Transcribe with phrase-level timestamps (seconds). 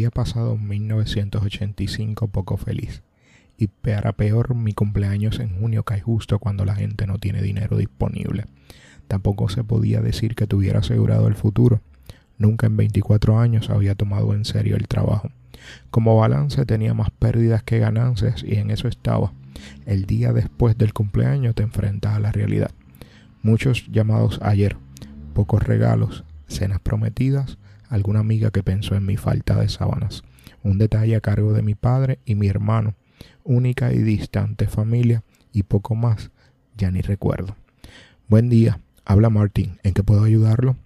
[0.00, 3.02] Había pasado 1985 poco feliz.
[3.58, 7.76] Y para peor, mi cumpleaños en junio cae justo cuando la gente no tiene dinero
[7.76, 8.46] disponible.
[9.08, 11.82] Tampoco se podía decir que tuviera asegurado el futuro.
[12.38, 15.28] Nunca en 24 años había tomado en serio el trabajo.
[15.90, 19.34] Como balance tenía más pérdidas que ganancias y en eso estaba.
[19.84, 22.70] El día después del cumpleaños te enfrentas a la realidad.
[23.42, 24.78] Muchos llamados ayer,
[25.34, 27.58] pocos regalos, cenas prometidas,
[27.90, 30.22] alguna amiga que pensó en mi falta de sábanas,
[30.62, 32.94] un detalle a cargo de mi padre y mi hermano,
[33.44, 36.30] única y distante familia y poco más,
[36.76, 37.56] ya ni recuerdo.
[38.28, 40.76] Buen día, habla Martín, ¿en qué puedo ayudarlo?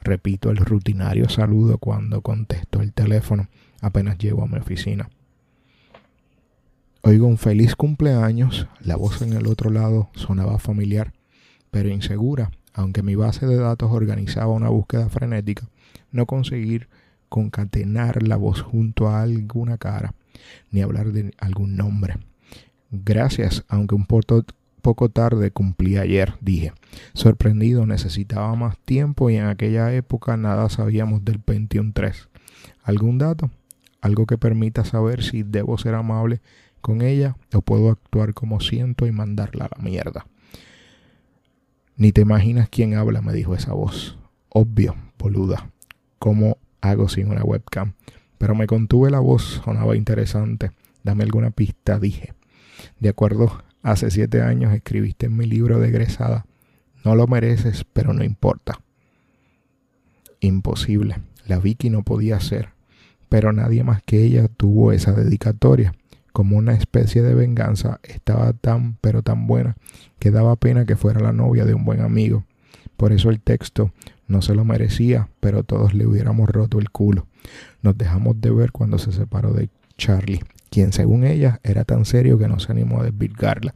[0.00, 3.48] Repito el rutinario saludo cuando contesto el teléfono
[3.80, 5.10] apenas llego a mi oficina.
[7.02, 11.12] Oigo un feliz cumpleaños, la voz en el otro lado sonaba familiar,
[11.70, 15.68] pero insegura, aunque mi base de datos organizaba una búsqueda frenética
[16.14, 16.88] no conseguir
[17.28, 20.14] concatenar la voz junto a alguna cara,
[20.70, 22.16] ni hablar de algún nombre.
[22.92, 26.72] Gracias, aunque un poco tarde cumplí ayer, dije.
[27.12, 32.28] Sorprendido, necesitaba más tiempo y en aquella época nada sabíamos del Pentium 3.
[32.84, 33.50] ¿Algún dato?
[34.00, 36.40] Algo que permita saber si debo ser amable
[36.80, 40.26] con ella o puedo actuar como siento y mandarla a la mierda.
[41.96, 44.18] Ni te imaginas quién habla, me dijo esa voz.
[44.50, 45.73] Obvio, boluda
[46.24, 47.92] cómo hago sin una webcam.
[48.38, 50.70] Pero me contuve la voz, sonaba interesante.
[51.02, 52.32] Dame alguna pista, dije.
[52.98, 56.46] De acuerdo, hace siete años escribiste en mi libro de egresada.
[57.04, 58.80] No lo mereces, pero no importa.
[60.40, 61.20] Imposible.
[61.44, 62.70] La Vicky no podía ser.
[63.28, 65.92] Pero nadie más que ella tuvo esa dedicatoria.
[66.32, 69.76] Como una especie de venganza, estaba tan, pero tan buena,
[70.18, 72.46] que daba pena que fuera la novia de un buen amigo.
[72.96, 73.92] Por eso el texto
[74.26, 77.26] no se lo merecía, pero todos le hubiéramos roto el culo.
[77.82, 79.68] Nos dejamos de ver cuando se separó de
[79.98, 83.74] Charlie, quien según ella era tan serio que no se animó a desvirgarla.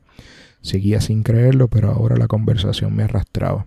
[0.62, 3.66] Seguía sin creerlo, pero ahora la conversación me arrastraba.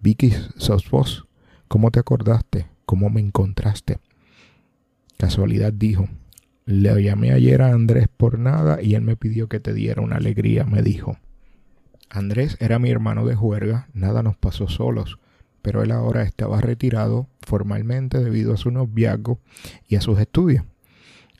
[0.00, 1.26] Vicky, sos vos.
[1.68, 2.66] ¿Cómo te acordaste?
[2.86, 3.98] ¿Cómo me encontraste?
[5.18, 6.08] Casualidad dijo.
[6.64, 10.16] Le llamé ayer a Andrés por nada y él me pidió que te diera una
[10.16, 11.18] alegría, me dijo.
[12.10, 15.18] Andrés era mi hermano de juerga, nada nos pasó solos
[15.62, 19.38] pero él ahora estaba retirado formalmente debido a su noviazgo
[19.88, 20.64] y a sus estudios.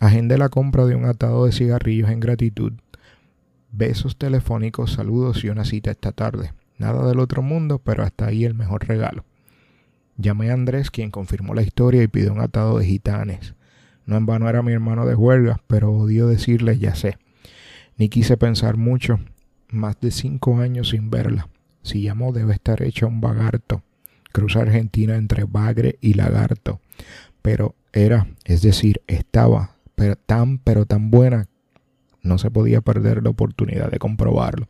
[0.01, 2.73] Agendé la compra de un atado de cigarrillos en gratitud.
[3.73, 6.53] Besos telefónicos, saludos y una cita esta tarde.
[6.78, 9.25] Nada del otro mundo, pero hasta ahí el mejor regalo.
[10.17, 13.55] Llamé a Andrés, quien confirmó la historia y pidió un atado de gitanes.
[14.07, 17.19] No en vano era mi hermano de huelga, pero odio decirle ya sé.
[17.97, 19.21] Ni quise pensar mucho,
[19.69, 21.49] más de cinco años sin verla.
[21.83, 23.83] Si llamó debe estar hecho un vagarto
[24.33, 26.81] cruza Argentina entre Bagre y Lagarto,
[27.43, 29.77] pero era, es decir, estaba
[30.27, 31.49] tan pero tan buena,
[32.22, 34.69] no se podía perder la oportunidad de comprobarlo.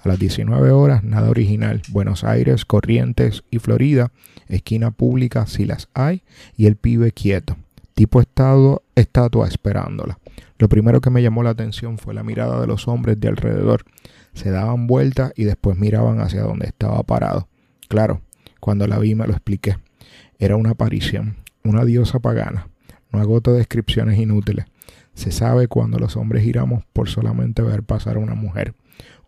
[0.00, 1.82] A las 19 horas, nada original.
[1.88, 4.12] Buenos Aires, Corrientes y Florida,
[4.48, 6.22] esquina pública si las hay,
[6.56, 7.56] y el pibe quieto,
[7.94, 10.18] tipo estado, estatua esperándola.
[10.58, 13.84] Lo primero que me llamó la atención fue la mirada de los hombres de alrededor.
[14.34, 17.48] Se daban vueltas y después miraban hacia donde estaba parado.
[17.88, 18.20] Claro,
[18.64, 19.76] cuando la vi me lo expliqué.
[20.38, 22.70] Era una aparición, una diosa pagana.
[23.12, 24.64] No agoto descripciones inútiles.
[25.12, 28.74] Se sabe cuando los hombres giramos por solamente ver pasar a una mujer.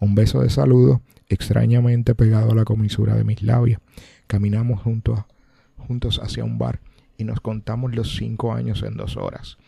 [0.01, 3.79] Un beso de saludo, extrañamente pegado a la comisura de mis labios.
[4.27, 5.21] Caminamos juntos,
[5.77, 6.81] juntos hacia un bar
[7.19, 9.59] y nos contamos los cinco años en dos horas.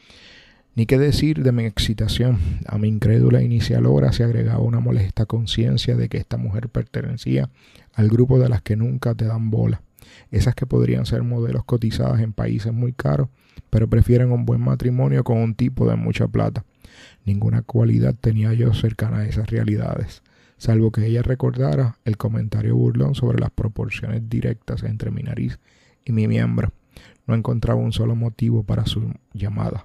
[0.74, 2.38] Ni qué decir de mi excitación.
[2.66, 7.50] A mi incrédula inicial hora se agregaba una molesta conciencia de que esta mujer pertenecía
[7.94, 9.82] al grupo de las que nunca te dan bola.
[10.30, 13.28] Esas que podrían ser modelos cotizadas en países muy caros,
[13.70, 16.64] pero prefieren un buen matrimonio con un tipo de mucha plata.
[17.24, 20.22] Ninguna cualidad tenía yo cercana a esas realidades,
[20.56, 25.58] salvo que ella recordara el comentario burlón sobre las proporciones directas entre mi nariz
[26.04, 26.72] y mi miembro.
[27.26, 29.84] No encontraba un solo motivo para su llamada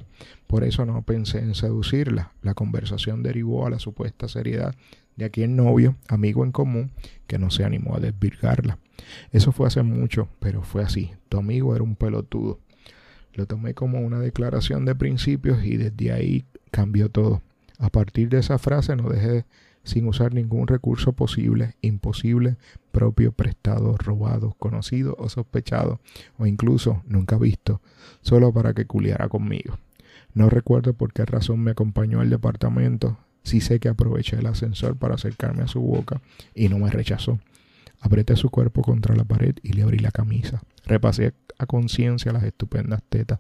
[0.53, 2.31] Por eso no pensé en seducirla.
[2.43, 4.75] La conversación derivó a la supuesta seriedad
[5.15, 6.91] de aquel novio, amigo en común,
[7.25, 8.77] que no se animó a desvirgarla.
[9.31, 11.09] Eso fue hace mucho, pero fue así.
[11.27, 12.59] Tu amigo era un pelotudo.
[13.33, 17.41] Lo tomé como una declaración de principios y desde ahí cambió todo.
[17.79, 19.45] A partir de esa frase no dejé
[19.83, 22.57] sin usar ningún recurso posible, imposible,
[22.91, 25.99] propio, prestado, robado, conocido o sospechado,
[26.37, 27.81] o incluso nunca visto,
[28.21, 29.79] solo para que culiara conmigo.
[30.33, 34.97] No recuerdo por qué razón me acompañó al departamento, sí sé que aproveché el ascensor
[34.97, 36.21] para acercarme a su boca
[36.55, 37.39] y no me rechazó.
[38.01, 40.61] Apreté su cuerpo contra la pared y le abrí la camisa.
[40.85, 43.39] Repasé a conciencia las estupendas tetas,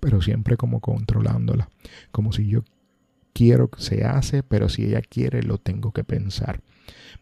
[0.00, 1.68] pero siempre como controlándolas,
[2.10, 2.62] como si yo
[3.32, 6.60] quiero se hace, pero si ella quiere lo tengo que pensar.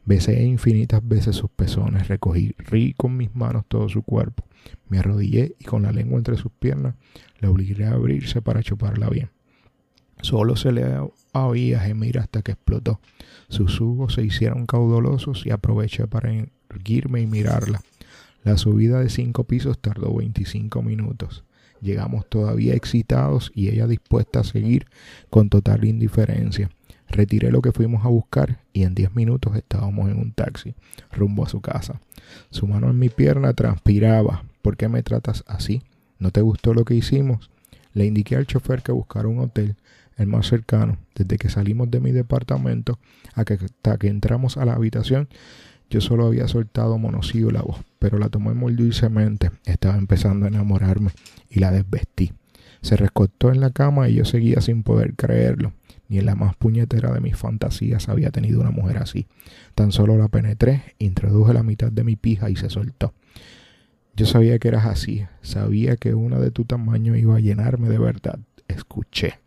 [0.04, 4.44] Besé infinitas veces sus pezones, recogí rí con mis manos todo su cuerpo,
[4.88, 6.94] me arrodillé y con la lengua entre sus piernas
[7.38, 9.30] le obligué a abrirse para chuparla bien.
[10.22, 10.84] Solo se le
[11.32, 13.00] oía gemir hasta que explotó.
[13.48, 16.30] Sus jugos se hicieron caudalosos y aproveché para
[16.68, 17.80] erguirme y mirarla.
[18.42, 21.44] La subida de cinco pisos tardó 25 minutos.
[21.80, 24.86] Llegamos todavía excitados y ella dispuesta a seguir
[25.30, 26.70] con total indiferencia.
[27.08, 30.74] Retiré lo que fuimos a buscar y en diez minutos estábamos en un taxi,
[31.10, 32.00] rumbo a su casa.
[32.50, 34.44] Su mano en mi pierna transpiraba.
[34.62, 35.82] ¿Por qué me tratas así?
[36.18, 37.50] ¿No te gustó lo que hicimos?
[37.94, 39.74] Le indiqué al chofer que buscara un hotel,
[40.16, 40.98] el más cercano.
[41.14, 42.98] Desde que salimos de mi departamento
[43.34, 45.28] hasta que entramos a la habitación,
[45.90, 49.50] yo solo había soltado monosílabos, pero la tomé muy dulcemente.
[49.64, 51.10] Estaba empezando a enamorarme
[51.50, 52.32] y la desvestí.
[52.80, 55.72] Se rescotó en la cama y yo seguía sin poder creerlo.
[56.08, 59.26] Ni en la más puñetera de mis fantasías había tenido una mujer así.
[59.74, 63.12] Tan solo la penetré, introduje la mitad de mi pija y se soltó.
[64.14, 67.98] Yo sabía que eras así, sabía que una de tu tamaño iba a llenarme de
[67.98, 68.38] verdad.
[68.68, 69.40] Escuché.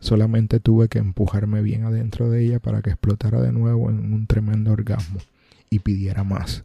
[0.00, 4.26] Solamente tuve que empujarme bien adentro de ella para que explotara de nuevo en un
[4.26, 5.20] tremendo orgasmo
[5.70, 6.64] y pidiera más.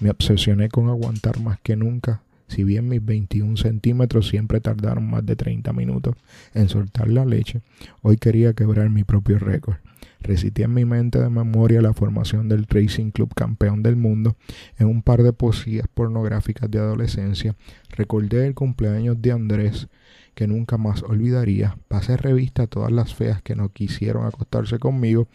[0.00, 5.24] Me obsesioné con aguantar más que nunca, si bien mis 21 centímetros siempre tardaron más
[5.24, 6.16] de 30 minutos
[6.52, 7.62] en soltar la leche,
[8.02, 9.76] hoy quería quebrar mi propio récord.
[10.20, 14.36] Recité en mi mente de memoria la formación del Racing Club campeón del mundo
[14.78, 17.56] en un par de poesías pornográficas de adolescencia.
[17.90, 19.88] Recordé el cumpleaños de Andrés,
[20.34, 21.76] que nunca más olvidaría.
[21.88, 25.28] Pasé revista a todas las feas que no quisieron acostarse conmigo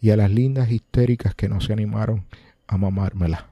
[0.00, 2.24] y a las lindas histéricas que no se animaron
[2.66, 3.48] a mamármela.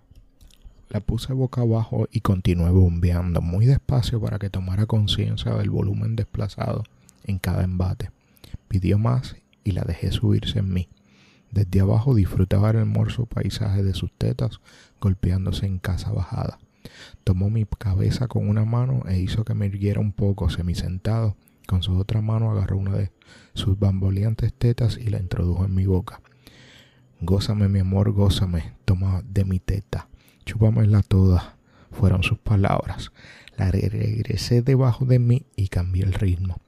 [0.90, 6.14] La puse boca abajo y continué bombeando muy despacio para que tomara conciencia del volumen
[6.14, 6.84] desplazado
[7.24, 8.10] en cada embate.
[8.68, 10.88] Pidió más y la dejé subirse en mí.
[11.50, 14.60] Desde abajo disfrutaba el hermoso paisaje de sus tetas
[15.00, 16.58] golpeándose en casa bajada.
[17.24, 21.36] Tomó mi cabeza con una mano e hizo que me irguiera un poco semisentado.
[21.66, 23.10] Con su otra mano agarró una de
[23.54, 26.20] sus bamboleantes tetas y la introdujo en mi boca.
[27.26, 30.08] Gózame, mi amor, gózame, toma de mi teta,
[30.44, 31.56] chúpamela toda,
[31.90, 33.12] fueron sus palabras.
[33.56, 36.58] La regresé debajo de mí y cambié el ritmo.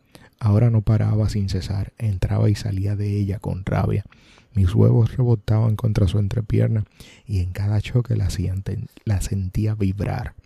[0.40, 4.06] Ahora no paraba sin cesar, entraba y salía de ella con rabia.
[4.54, 6.84] Mis huevos rebotaban contra su entrepierna
[7.26, 8.28] y en cada choque la,
[9.04, 10.36] la sentía vibrar.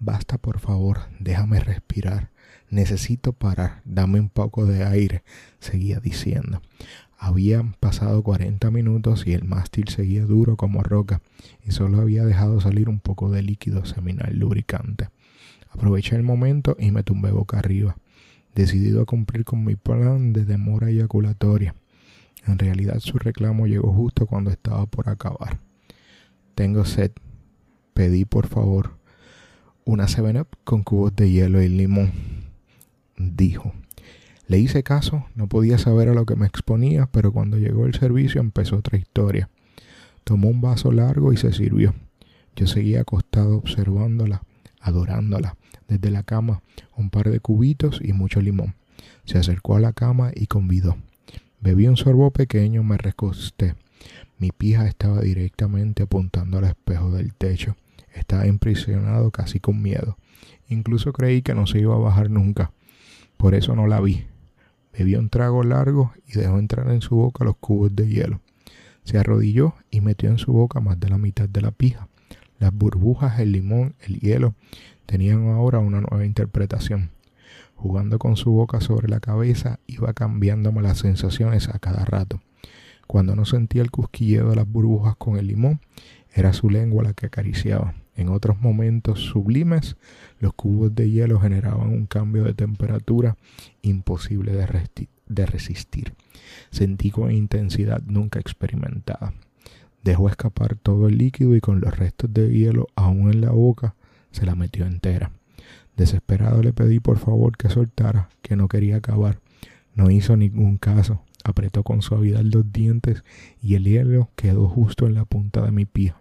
[0.00, 2.28] Basta, por favor, déjame respirar.
[2.68, 5.22] Necesito parar, dame un poco de aire,
[5.60, 6.60] seguía diciendo.
[7.22, 11.20] Habían pasado 40 minutos y el mástil seguía duro como roca
[11.62, 15.10] y solo había dejado salir un poco de líquido seminal lubricante.
[15.68, 17.94] Aproveché el momento y me tumbé boca arriba,
[18.54, 21.74] decidido a cumplir con mi plan de demora eyaculatoria.
[22.46, 25.58] En realidad su reclamo llegó justo cuando estaba por acabar.
[26.54, 27.12] Tengo sed.
[27.92, 28.96] Pedí por favor
[29.84, 32.12] una 7 con cubos de hielo y limón.
[33.18, 33.74] Dijo.
[34.50, 37.94] Le hice caso, no podía saber a lo que me exponía, pero cuando llegó el
[37.94, 39.48] servicio empezó otra historia.
[40.24, 41.94] Tomó un vaso largo y se sirvió.
[42.56, 44.42] Yo seguía acostado observándola,
[44.80, 46.62] adorándola, desde la cama,
[46.96, 48.74] un par de cubitos y mucho limón.
[49.24, 50.96] Se acercó a la cama y convidó.
[51.60, 53.76] Bebí un sorbo pequeño, me recosté.
[54.36, 57.76] Mi pija estaba directamente apuntando al espejo del techo.
[58.16, 60.18] Estaba impresionado casi con miedo.
[60.68, 62.72] Incluso creí que no se iba a bajar nunca.
[63.36, 64.26] Por eso no la vi.
[64.92, 68.40] Bebió un trago largo y dejó entrar en su boca los cubos de hielo.
[69.04, 72.08] Se arrodilló y metió en su boca más de la mitad de la pija.
[72.58, 74.54] Las burbujas, el limón, el hielo
[75.06, 77.10] tenían ahora una nueva interpretación.
[77.74, 82.42] Jugando con su boca sobre la cabeza, iba cambiándome las sensaciones a cada rato.
[83.06, 85.80] Cuando no sentía el cusquilleo de las burbujas con el limón,
[86.32, 87.94] era su lengua la que acariciaba.
[88.20, 89.96] En otros momentos sublimes,
[90.40, 93.38] los cubos de hielo generaban un cambio de temperatura
[93.80, 96.12] imposible de, resistir.
[96.70, 99.32] Sentí con intensidad nunca experimentada.
[100.04, 103.94] Dejó escapar todo el líquido y con los restos de hielo aún en la boca
[104.32, 105.32] se la metió entera.
[105.96, 109.40] Desesperado le pedí por favor que soltara, que no quería acabar.
[109.94, 111.22] No hizo ningún caso.
[111.42, 113.24] Apretó con suavidad los dientes
[113.62, 116.12] y el hielo quedó justo en la punta de mi pie.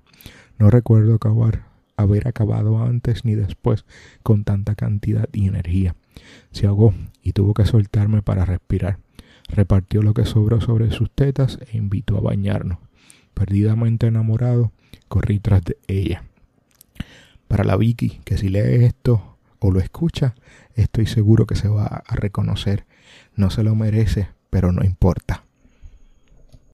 [0.57, 1.68] No recuerdo acabar,
[2.01, 3.85] haber acabado antes ni después
[4.23, 5.95] con tanta cantidad y energía.
[6.51, 8.99] Se ahogó y tuvo que soltarme para respirar.
[9.47, 12.77] Repartió lo que sobró sobre sus tetas e invitó a bañarnos.
[13.33, 14.71] Perdidamente enamorado,
[15.07, 16.23] corrí tras de ella.
[17.47, 20.35] Para la Vicky, que si lee esto o lo escucha,
[20.75, 22.85] estoy seguro que se va a reconocer.
[23.35, 25.43] No se lo merece, pero no importa.